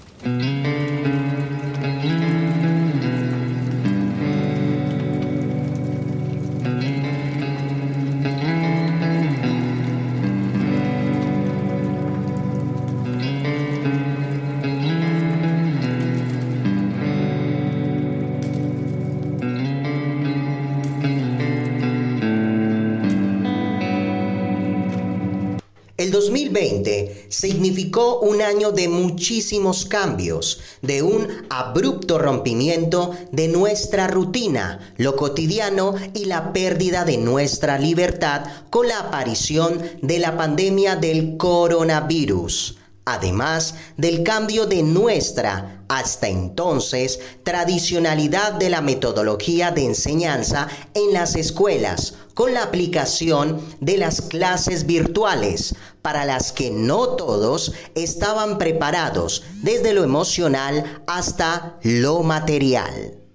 [26.17, 35.15] 2020 significó un año de muchísimos cambios, de un abrupto rompimiento de nuestra rutina, lo
[35.15, 42.77] cotidiano y la pérdida de nuestra libertad con la aparición de la pandemia del coronavirus
[43.07, 51.37] además del cambio de nuestra, hasta entonces, tradicionalidad de la metodología de enseñanza en las
[51.37, 59.45] escuelas, con la aplicación de las clases virtuales, para las que no todos estaban preparados,
[59.63, 63.26] desde lo emocional hasta lo material.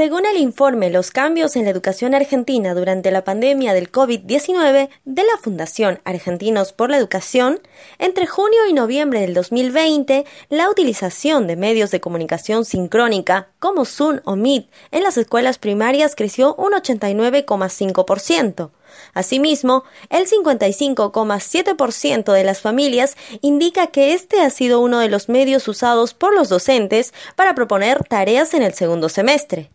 [0.00, 5.22] Según el informe Los cambios en la educación argentina durante la pandemia del COVID-19 de
[5.22, 7.60] la Fundación Argentinos por la Educación,
[7.98, 14.20] entre junio y noviembre del 2020, la utilización de medios de comunicación sincrónica como Zoom
[14.24, 18.70] o Meet en las escuelas primarias creció un 89,5%.
[19.12, 25.68] Asimismo, el 55,7% de las familias indica que este ha sido uno de los medios
[25.68, 29.68] usados por los docentes para proponer tareas en el segundo semestre.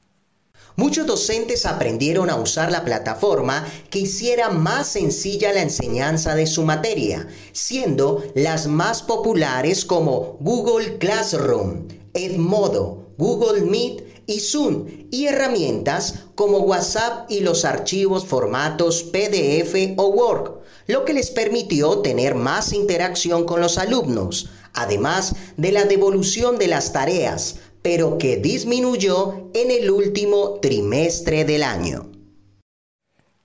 [0.77, 6.63] Muchos docentes aprendieron a usar la plataforma que hiciera más sencilla la enseñanza de su
[6.63, 16.15] materia, siendo las más populares como Google Classroom, Edmodo, Google Meet y Zoom, y herramientas
[16.35, 20.55] como WhatsApp y los archivos formatos PDF o Word,
[20.87, 26.67] lo que les permitió tener más interacción con los alumnos, además de la devolución de
[26.67, 32.07] las tareas, pero que disminuyó en el último trimestre del año.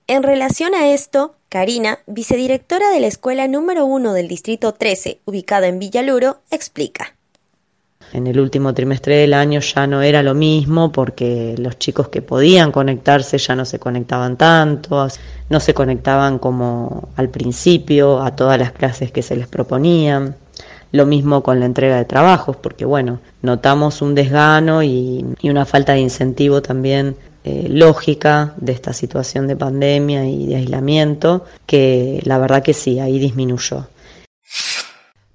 [0.07, 5.67] En relación a esto, Karina, vicedirectora de la escuela número 1 del Distrito 13, ubicada
[5.67, 7.13] en Villaluro, explica.
[8.13, 12.23] En el último trimestre del año ya no era lo mismo porque los chicos que
[12.23, 15.07] podían conectarse ya no se conectaban tanto,
[15.49, 20.35] no se conectaban como al principio a todas las clases que se les proponían.
[20.91, 25.93] Lo mismo con la entrega de trabajos, porque bueno, notamos un desgano y, una falta
[25.93, 32.37] de incentivo también eh, lógica de esta situación de pandemia y de aislamiento, que la
[32.37, 33.87] verdad que sí, ahí disminuyó.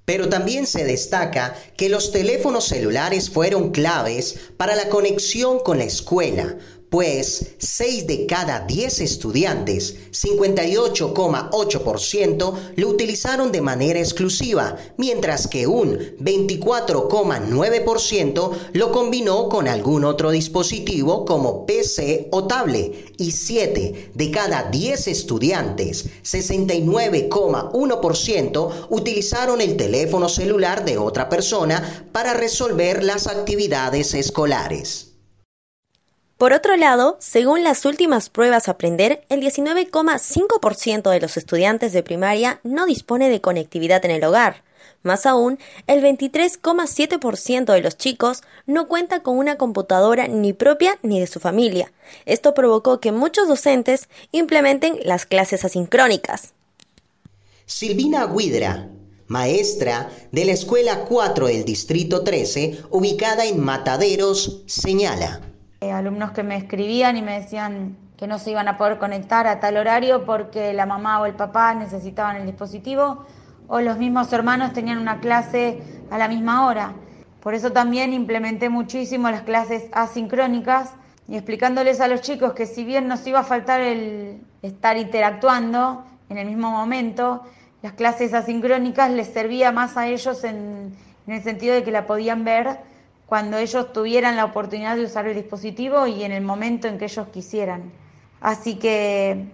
[0.05, 5.85] Pero también se destaca que los teléfonos celulares fueron claves para la conexión con la
[5.85, 6.57] escuela,
[6.91, 15.99] pues 6 de cada 10 estudiantes, 58,8%, lo utilizaron de manera exclusiva, mientras que un
[16.21, 24.71] 24,9% lo combinó con algún otro dispositivo como PC o tablet, y 7 de cada
[24.71, 35.16] 10 estudiantes, 69,1%, utilizaron el teléfono celular de otra persona para resolver las actividades escolares.
[36.39, 42.03] Por otro lado, según las últimas pruebas a aprender, el 19,5% de los estudiantes de
[42.03, 44.63] primaria no dispone de conectividad en el hogar.
[45.03, 51.21] Más aún, el 23,7% de los chicos no cuenta con una computadora ni propia ni
[51.21, 51.91] de su familia.
[52.27, 56.53] Esto provocó que muchos docentes implementen las clases asincrónicas.
[57.65, 58.91] Silvina Guidra,
[59.27, 65.41] maestra de la Escuela 4 del Distrito 13, ubicada en Mataderos, señala.
[65.83, 69.47] Eh, alumnos que me escribían y me decían que no se iban a poder conectar
[69.47, 73.27] a tal horario porque la mamá o el papá necesitaban el dispositivo
[73.69, 76.95] o los mismos hermanos tenían una clase a la misma hora.
[77.43, 80.95] Por eso también implementé muchísimo las clases asincrónicas
[81.29, 86.07] y explicándoles a los chicos que si bien nos iba a faltar el, estar interactuando
[86.31, 87.43] en el mismo momento,
[87.83, 90.97] las clases asincrónicas les servía más a ellos en,
[91.27, 92.79] en el sentido de que la podían ver
[93.27, 97.07] cuando ellos tuvieran la oportunidad de usar el dispositivo y en el momento en que
[97.07, 97.93] ellos quisieran.
[98.41, 99.47] Así que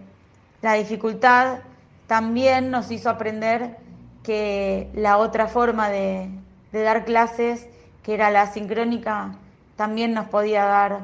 [0.60, 1.60] la dificultad
[2.06, 3.76] también nos hizo aprender
[4.22, 6.28] que la otra forma de,
[6.72, 7.66] dar clases,
[8.02, 9.36] que era la sincrónica,
[9.76, 11.00] también nos podía dar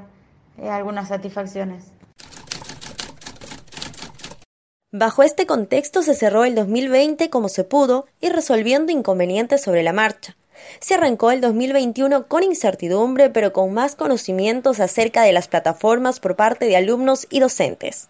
[0.59, 1.93] eh, algunas satisfacciones.
[4.91, 9.93] Bajo este contexto se cerró el 2020 como se pudo y resolviendo inconvenientes sobre la
[9.93, 10.38] marcha.
[10.81, 16.37] Se arrancó el 2021 con incertidumbre pero con más conocimientos acerca de las plataformas por
[16.37, 18.09] parte de alumnos y docentes.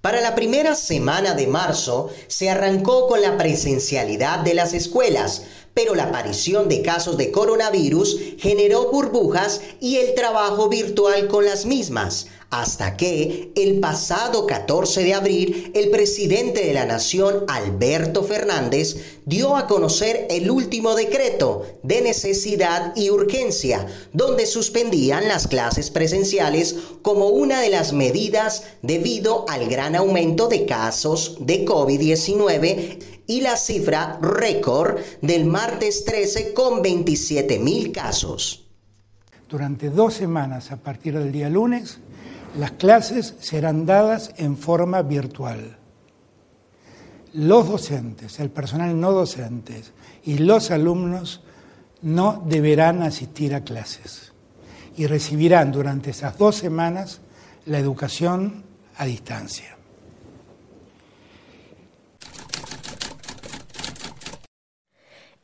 [0.00, 5.42] Para la primera semana de marzo se arrancó con la presencialidad de las escuelas,
[5.76, 11.66] pero la aparición de casos de coronavirus generó burbujas y el trabajo virtual con las
[11.66, 19.20] mismas, hasta que el pasado 14 de abril el presidente de la Nación, Alberto Fernández,
[19.26, 26.74] dio a conocer el último decreto de necesidad y urgencia, donde suspendían las clases presenciales
[27.02, 33.56] como una de las medidas debido al gran aumento de casos de COVID-19 y la
[33.56, 38.68] cifra récord del martes 13 con 27 mil casos.
[39.48, 41.98] Durante dos semanas a partir del día lunes,
[42.56, 45.76] las clases serán dadas en forma virtual.
[47.32, 49.82] Los docentes, el personal no docente
[50.22, 51.42] y los alumnos
[52.00, 54.32] no deberán asistir a clases
[54.96, 57.20] y recibirán durante esas dos semanas
[57.64, 58.62] la educación
[58.96, 59.75] a distancia.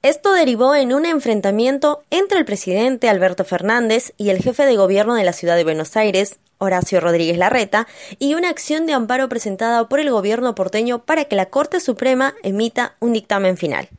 [0.02, 5.14] Esto derivó en un enfrentamiento entre el presidente Alberto Fernández y el jefe de gobierno
[5.14, 7.86] de la ciudad de Buenos Aires, Horacio Rodríguez Larreta,
[8.18, 12.34] y una acción de amparo presentada por el gobierno porteño para que la Corte Suprema
[12.42, 13.90] emita un dictamen final.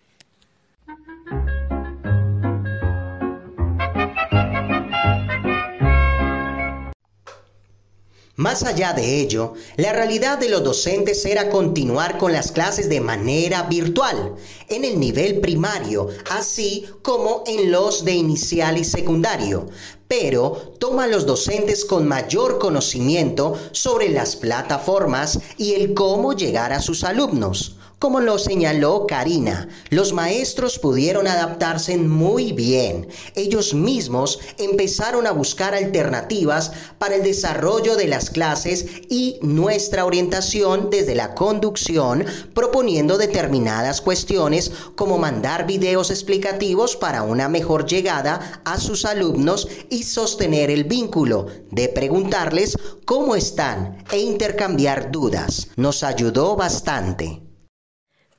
[8.35, 12.99] Más allá de ello, la realidad de los docentes era continuar con las clases de
[12.99, 14.33] manera virtual,
[14.69, 19.67] en el nivel primario, así como en los de inicial y secundario,
[20.07, 26.73] pero toma a los docentes con mayor conocimiento sobre las plataformas y el cómo llegar
[26.73, 27.75] a sus alumnos.
[28.03, 33.07] Como lo señaló Karina, los maestros pudieron adaptarse muy bien.
[33.33, 40.89] Ellos mismos empezaron a buscar alternativas para el desarrollo de las clases y nuestra orientación
[40.89, 48.81] desde la conducción, proponiendo determinadas cuestiones como mandar videos explicativos para una mejor llegada a
[48.81, 55.69] sus alumnos y sostener el vínculo, de preguntarles cómo están e intercambiar dudas.
[55.77, 57.42] Nos ayudó bastante.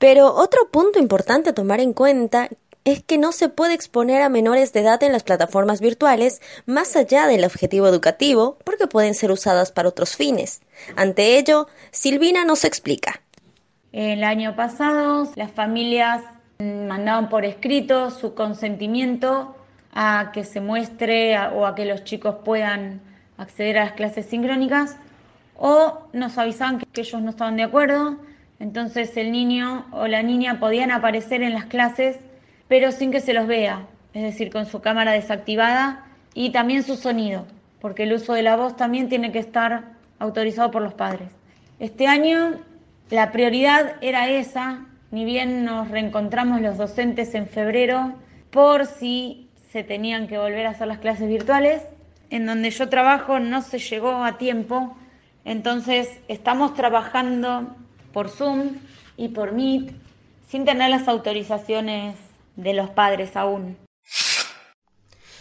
[0.04, 2.50] Pero otro punto importante a tomar en cuenta
[2.84, 6.94] es que no se puede exponer a menores de edad en las plataformas virtuales más
[6.94, 10.60] allá del objetivo educativo porque pueden ser usadas para otros fines.
[10.94, 13.22] Ante ello, Silvina nos explica.
[13.92, 16.22] El año pasado las familias
[16.58, 19.56] mandaban por escrito su consentimiento
[19.94, 23.00] a que se muestre o a que los chicos puedan
[23.38, 24.96] acceder a las clases sincrónicas
[25.56, 28.18] o nos avisaban que ellos no estaban de acuerdo
[28.60, 32.18] entonces el niño o la niña podían aparecer en las clases,
[32.68, 36.96] pero sin que se los vea, es decir, con su cámara desactivada y también su
[36.96, 37.46] sonido,
[37.80, 39.84] porque el uso de la voz también tiene que estar
[40.18, 41.28] autorizado por los padres.
[41.78, 42.60] Este año
[43.10, 48.14] la prioridad era esa, ni bien nos reencontramos los docentes en febrero
[48.50, 51.82] por si se tenían que volver a hacer las clases virtuales.
[52.30, 54.96] En donde yo trabajo no se llegó a tiempo,
[55.44, 57.76] entonces estamos trabajando
[58.14, 58.78] por Zoom
[59.18, 59.92] y por Meet
[60.48, 62.16] sin tener las autorizaciones
[62.56, 63.76] de los padres aún.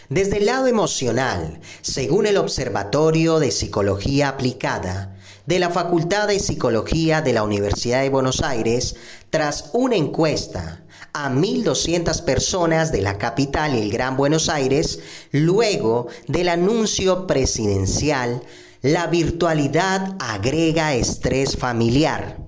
[0.08, 5.16] Desde el lado emocional, según el Observatorio de Psicología Aplicada
[5.46, 8.96] de la Facultad de Psicología de la Universidad de Buenos Aires,
[9.30, 14.98] tras una encuesta a 1.200 personas de la capital y el Gran Buenos Aires,
[15.32, 18.42] luego del anuncio presidencial,
[18.82, 22.43] la virtualidad agrega estrés familiar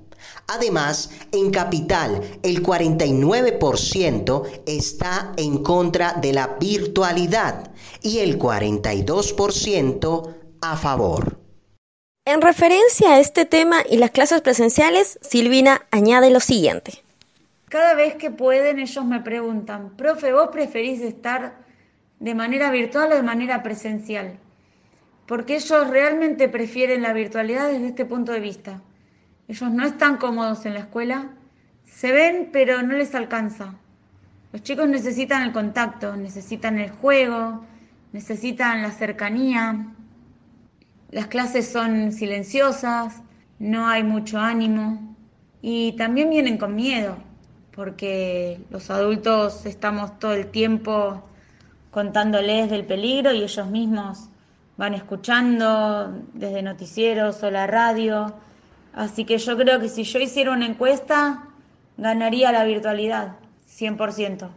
[0.49, 7.71] Además, en capital, el 49% está en contra de la virtualidad
[8.03, 11.38] y el 42% a favor.
[12.25, 17.03] En referencia a este tema y las clases presenciales, Silvina añade lo siguiente.
[17.69, 21.65] Cada vez que pueden ellos me preguntan, profe, ¿vos preferís estar
[22.21, 24.38] de manera virtual o de manera presencial?
[25.26, 28.81] porque ellos realmente prefieren la virtualidad desde este punto de vista.
[29.49, 31.31] Ellos no están cómodos en la escuela,
[31.85, 33.75] se ven pero no les alcanza.
[34.53, 37.65] Los chicos necesitan el contacto, necesitan el juego,
[38.12, 39.87] necesitan la cercanía.
[41.11, 43.23] Las clases son silenciosas,
[43.59, 45.15] no hay mucho ánimo
[45.62, 47.17] y también vienen con miedo,
[47.75, 51.23] porque los adultos estamos todo el tiempo
[51.91, 54.29] contándoles del peligro y ellos mismos
[54.76, 58.35] van escuchando desde noticieros o la radio.
[58.97, 61.50] Así que yo creo que si yo hiciera una encuesta,
[61.99, 63.37] ganaría la virtualidad.
[63.69, 64.49] 100%.